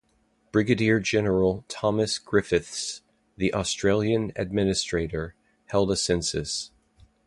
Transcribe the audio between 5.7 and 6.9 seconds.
a census.